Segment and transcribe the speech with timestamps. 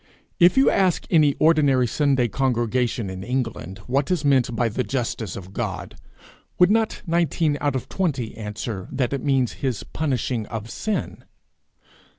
[0.39, 5.35] If you ask any ordinary Sunday congregation in England, what is meant by the justice
[5.35, 5.95] of God,
[6.57, 11.23] would not nineteen out of twenty answer, that it means his punishing of sin?